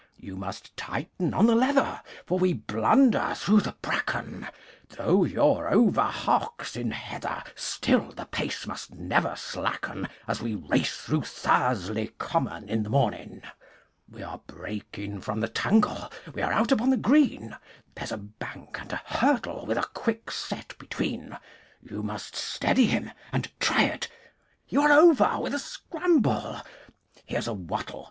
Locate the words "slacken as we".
9.35-10.55